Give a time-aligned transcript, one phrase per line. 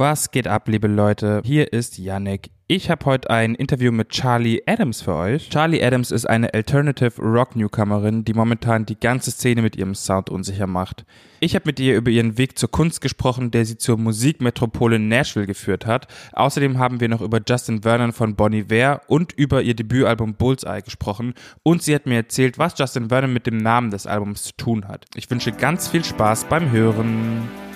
[0.00, 1.42] Was geht ab, liebe Leute?
[1.44, 2.52] Hier ist Yannick.
[2.68, 5.50] Ich habe heute ein Interview mit Charlie Adams für euch.
[5.50, 10.30] Charlie Adams ist eine Alternative Rock Newcomerin, die momentan die ganze Szene mit ihrem Sound
[10.30, 11.04] unsicher macht.
[11.40, 15.46] Ich habe mit ihr über ihren Weg zur Kunst gesprochen, der sie zur Musikmetropole Nashville
[15.46, 16.06] geführt hat.
[16.32, 20.80] Außerdem haben wir noch über Justin Vernon von Bonnie Ware und über ihr Debütalbum Bullseye
[20.80, 21.34] gesprochen.
[21.62, 24.88] Und sie hat mir erzählt, was Justin Vernon mit dem Namen des Albums zu tun
[24.88, 25.04] hat.
[25.14, 27.69] Ich wünsche ganz viel Spaß beim Hören.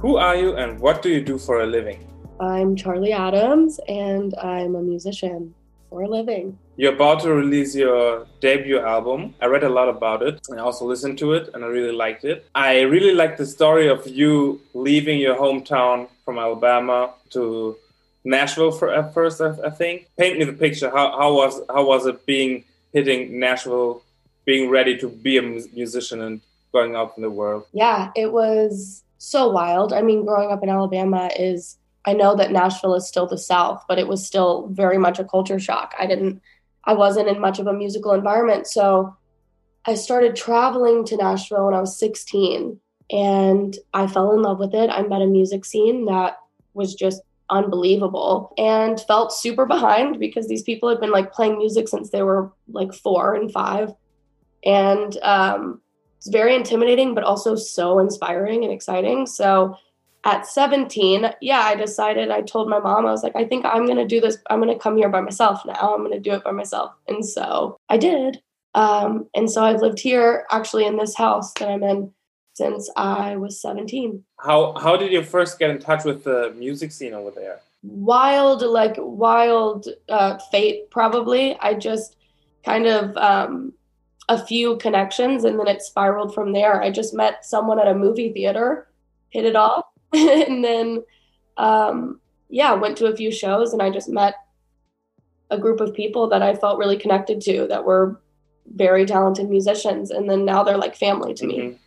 [0.00, 2.08] Who are you and what do you do for a living?
[2.40, 5.54] I'm Charli Adams and I'm a musician
[5.90, 6.58] for a living.
[6.78, 9.34] You're about to release your debut album.
[9.42, 11.92] I read a lot about it and I also listened to it and I really
[11.92, 12.46] liked it.
[12.54, 17.76] I really like the story of you leaving your hometown from Alabama to
[18.24, 20.08] Nashville for at first, I, I think.
[20.18, 20.88] Paint me the picture.
[20.88, 24.02] How, how was how was it being hitting Nashville,
[24.46, 26.40] being ready to be a musician and
[26.72, 27.66] going out in the world?
[27.74, 29.92] Yeah, it was so wild.
[29.92, 31.76] I mean, growing up in Alabama is
[32.06, 35.24] I know that Nashville is still the South, but it was still very much a
[35.24, 35.94] culture shock.
[35.98, 36.40] I didn't
[36.84, 39.14] I wasn't in much of a musical environment, so
[39.84, 44.74] I started traveling to Nashville when I was 16 and I fell in love with
[44.74, 44.88] it.
[44.88, 46.38] I met a music scene that
[46.72, 51.88] was just unbelievable and felt super behind because these people had been like playing music
[51.88, 53.92] since they were like 4 and 5
[54.64, 55.80] and um
[56.20, 59.26] it's very intimidating, but also so inspiring and exciting.
[59.26, 59.74] So
[60.24, 63.86] at 17, yeah, I decided, I told my mom, I was like, I think I'm
[63.86, 64.36] going to do this.
[64.50, 65.94] I'm going to come here by myself now.
[65.94, 66.92] I'm going to do it by myself.
[67.08, 68.42] And so I did.
[68.74, 72.12] Um, and so I've lived here actually in this house that I'm in
[72.52, 74.22] since I was 17.
[74.40, 77.60] How, how did you first get in touch with the music scene over there?
[77.82, 81.58] Wild, like wild uh, fate, probably.
[81.60, 82.16] I just
[82.62, 83.72] kind of um,
[84.30, 86.80] a few connections and then it spiraled from there.
[86.80, 88.86] I just met someone at a movie theater,
[89.30, 91.02] hit it off, and then
[91.56, 94.36] um, yeah, went to a few shows and I just met
[95.50, 98.20] a group of people that I felt really connected to that were
[98.76, 101.70] very talented musicians and then now they're like family to mm-hmm.
[101.70, 101.78] me.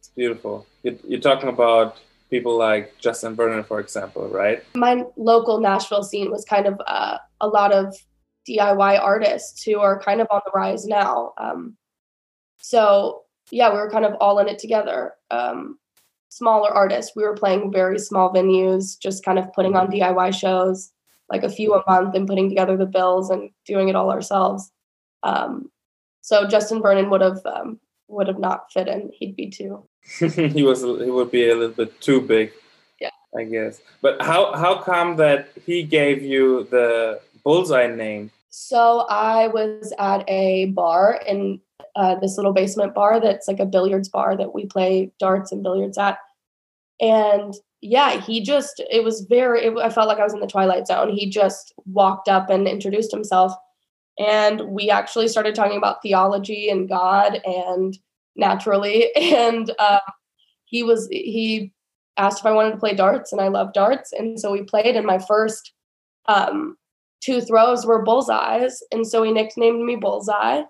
[0.00, 0.66] It's beautiful.
[0.82, 2.00] You're talking about
[2.30, 4.64] people like Justin Vernon, for example, right?
[4.74, 7.94] My local Nashville scene was kind of uh, a lot of
[8.48, 11.34] DIY artists who are kind of on the rise now.
[11.38, 11.76] Um,
[12.62, 15.12] so yeah, we were kind of all in it together.
[15.30, 15.78] Um,
[16.30, 20.90] smaller artists, we were playing very small venues, just kind of putting on DIY shows,
[21.28, 24.72] like a few a month, and putting together the bills and doing it all ourselves.
[25.22, 25.70] Um,
[26.22, 29.10] so Justin Vernon would have um, would have not fit in.
[29.12, 29.86] He'd be too.
[30.18, 32.52] he was he would be a little bit too big.
[33.00, 33.80] Yeah, I guess.
[34.00, 38.30] But how how come that he gave you the bullseye name?
[38.50, 41.60] So I was at a bar in
[41.96, 45.62] uh, this little basement bar that's like a billiards bar that we play darts and
[45.62, 46.18] billiards at.
[47.00, 50.46] And yeah, he just, it was very, it, I felt like I was in the
[50.46, 51.10] Twilight Zone.
[51.10, 53.52] He just walked up and introduced himself.
[54.18, 57.96] And we actually started talking about theology and God and
[58.36, 59.10] naturally.
[59.16, 60.00] And uh,
[60.64, 61.72] he was, he
[62.16, 64.12] asked if I wanted to play darts, and I love darts.
[64.12, 65.72] And so we played, and my first
[66.26, 66.76] um,
[67.20, 68.82] two throws were bullseyes.
[68.92, 70.62] And so he nicknamed me Bullseye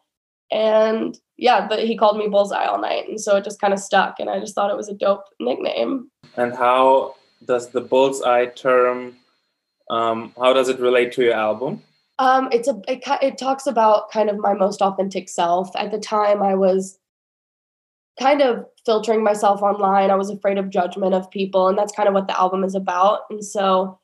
[0.53, 3.81] and yeah, but he called me Bullseye all night, and so it just kind of
[3.81, 4.21] stuck.
[4.21, 6.11] And I just thought it was a dope nickname.
[6.37, 9.17] And how does the Bullseye term?
[9.91, 11.83] Um, how does it relate to your album?
[12.19, 15.75] Um, it's a it, it talks about kind of my most authentic self.
[15.75, 16.99] At the time, I was
[18.21, 20.11] kind of filtering myself online.
[20.11, 22.75] I was afraid of judgment of people, and that's kind of what the album is
[22.75, 23.21] about.
[23.31, 23.99] And so,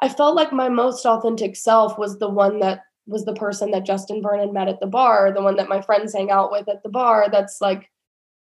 [0.00, 3.84] I felt like my most authentic self was the one that was the person that
[3.84, 6.82] Justin Vernon met at the bar, the one that my friends hang out with at
[6.82, 7.28] the bar.
[7.30, 7.90] That's like,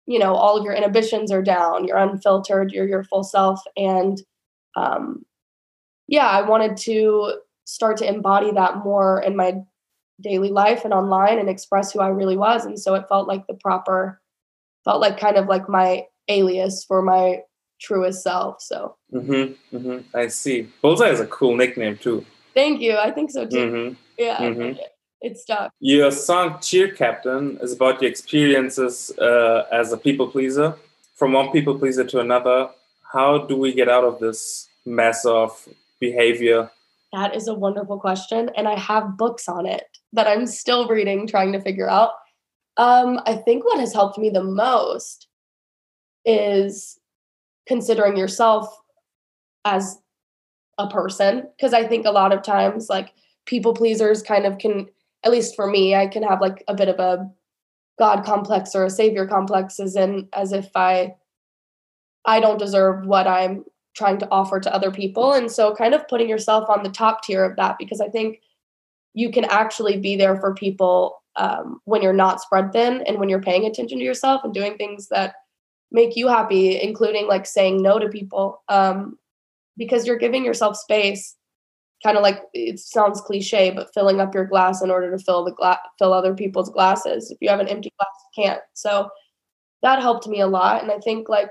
[0.08, 3.62] you know, all of your inhibitions are down, you're unfiltered, you're your full self.
[3.78, 4.22] And
[4.76, 5.26] um,
[6.08, 9.62] yeah, I wanted to start to embody that more in my
[10.22, 12.66] daily life and online and express who I really was.
[12.66, 14.20] And so it felt like the proper,
[14.84, 17.42] felt like kind of like my alias for my
[17.80, 18.62] truest self.
[18.62, 20.18] So, mm-hmm, mm-hmm.
[20.18, 20.70] I see.
[20.82, 22.26] Bullseye is a cool nickname too.
[22.56, 22.98] Thank you.
[22.98, 23.58] I think so too.
[23.58, 23.94] Mm-hmm.
[24.18, 24.80] Yeah, mm-hmm.
[25.22, 25.72] it stuck.
[25.80, 30.76] Your song "Cheer Captain" is about your experiences uh, as a people pleaser,
[31.16, 32.70] from one people pleaser to another.
[33.14, 35.68] How do we get out of this mess of
[36.00, 36.72] behavior?
[37.14, 39.84] That is a wonderful question, and I have books on it
[40.14, 42.12] that I'm still reading, trying to figure out.
[42.78, 45.28] Um, I think what has helped me the most
[46.26, 47.00] is
[47.68, 48.68] considering yourself
[49.66, 50.00] as
[50.78, 53.14] a person because I think a lot of times like
[53.48, 54.88] people pleasers kind of can
[55.24, 57.28] at least for me I can have like a bit of a
[57.98, 61.16] god complex or a savior complex as in as if I
[62.26, 63.64] I don't deserve what I'm
[63.96, 65.34] trying to offer to other people.
[65.34, 68.42] And so, kind of putting yourself on the top tier of that because I think
[69.14, 73.30] you can actually be there for people um, when you're not spread thin and when
[73.30, 75.36] you're paying attention to yourself and doing things that
[75.92, 79.18] make you happy, including like saying no to people, um,
[79.78, 81.36] because you're giving yourself space.
[82.04, 85.44] Kind of like it sounds cliche, but filling up your glass in order to fill
[85.44, 87.32] the glass, fill other people's glasses.
[87.32, 88.62] If you have an empty glass, you can't.
[88.74, 89.10] So
[89.82, 91.50] that helped me a lot, and I think like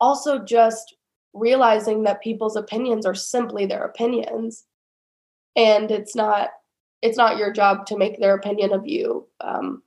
[0.00, 0.96] also just
[1.32, 4.64] realizing that people's opinions are simply their opinions
[5.56, 6.50] and it's not
[7.02, 9.82] it's not your job to make their opinion of you um,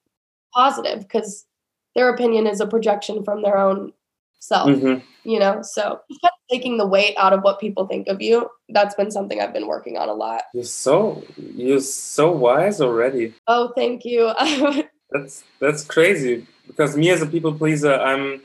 [0.54, 1.46] positive because
[1.96, 3.94] their opinion is a projection from their own
[4.40, 5.00] self mm-hmm.
[5.30, 8.50] you know so kind of taking the weight out of what people think of you
[8.70, 10.44] that's been something i've been working on a lot.
[10.54, 13.34] You're so you're so wise already.
[13.48, 14.34] Oh thank you.
[15.12, 18.42] That's that's crazy because me as a people pleaser i'm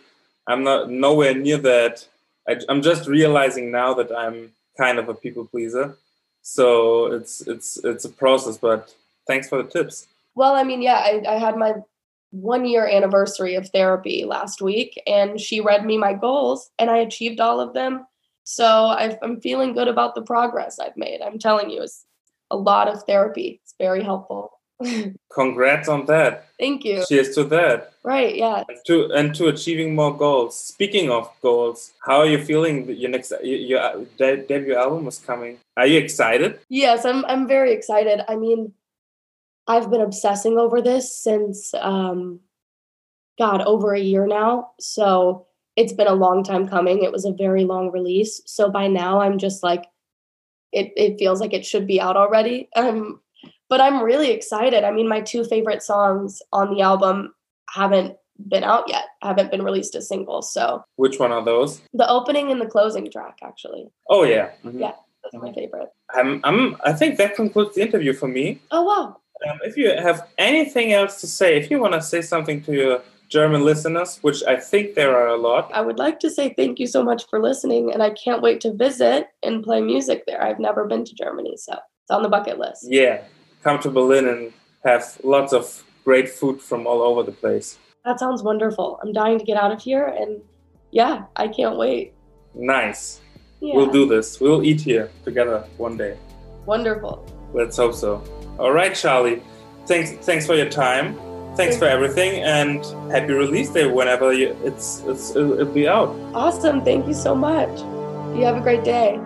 [0.47, 2.07] i'm not nowhere near that.
[2.47, 5.97] I, i'm just realizing now that i'm kind of a people pleaser.
[6.43, 8.95] So it's it's it's a process but
[9.27, 10.09] thanks for the tips.
[10.35, 11.73] Well i mean yeah i, I had my
[12.31, 16.99] one year anniversary of therapy last week and she read me my goals and i
[16.99, 18.07] achieved all of them
[18.45, 22.05] so i am feeling good about the progress i've made i'm telling you it's
[22.51, 24.59] a lot of therapy it's very helpful
[25.33, 26.49] Congrats on that.
[26.59, 27.05] Thank you.
[27.09, 27.93] Cheers to that.
[28.05, 28.65] Right, yeah.
[28.69, 30.59] And to and to achieving more goals.
[30.59, 32.89] Speaking of goals, how are you feeling?
[32.89, 35.59] Your next your uh, de- debut album is coming.
[35.77, 36.61] Are you excited?
[36.69, 37.25] Yes, I'm.
[37.25, 38.23] I'm very excited.
[38.29, 38.73] I mean,
[39.69, 42.41] I've been obsessing over this since, um,
[43.39, 44.71] God, over a year now.
[44.81, 47.03] So it's been a long time coming.
[47.03, 48.41] It was a very long release.
[48.47, 49.85] So by now, I'm just like,
[50.73, 50.93] it.
[50.97, 52.69] It feels like it should be out already.
[52.77, 53.21] Um,
[53.69, 54.83] but I'm really excited.
[54.83, 57.35] I mean, my two favorite songs on the album
[57.69, 58.17] haven't
[58.49, 60.53] been out yet, haven't been released as singles.
[60.53, 61.83] So, which one are those?
[61.93, 63.91] The opening and the closing track, actually.
[64.09, 64.79] Oh yeah, mm-hmm.
[64.79, 64.93] yeah,
[65.23, 65.47] that's mm-hmm.
[65.47, 65.89] my favorite.
[66.15, 68.61] I'm, I'm, I think that concludes the interview for me.
[68.71, 69.19] Oh wow.
[69.47, 72.73] Um, if you have anything else to say, if you want to say something to
[72.73, 75.71] your German listeners, which I think there are a lot.
[75.73, 78.61] I would like to say thank you so much for listening, and I can't wait
[78.63, 80.43] to visit and play music there.
[80.43, 82.87] I've never been to Germany, so it's on the bucket list.
[82.89, 83.23] Yeah,
[83.63, 84.53] come to Berlin and
[84.85, 87.79] have lots of great food from all over the place.
[88.05, 88.99] That sounds wonderful.
[89.03, 90.41] I'm dying to get out of here, and
[90.91, 92.15] yeah, I can't wait.
[92.55, 93.21] Nice.
[93.61, 93.75] Yeah.
[93.75, 94.41] We'll do this.
[94.41, 96.17] We'll eat here together one day.
[96.65, 97.27] Wonderful.
[97.53, 98.23] Let's hope so.
[98.59, 99.43] All right, Charli.
[99.87, 100.13] Thanks.
[100.27, 101.19] Thanks for your time.
[101.57, 106.11] Thanks for everything, and happy release day whenever you, it's, it's it'll be out.
[106.33, 106.85] Awesome.
[106.85, 107.81] Thank you so much.
[108.37, 109.19] You have a great day.